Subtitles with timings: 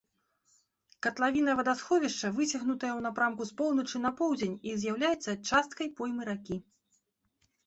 [1.07, 6.57] Катлавіна вадасховішча выцягнутая ў напрамку з поўначы на поўдзень і з'яўляецца часткай поймы ракі.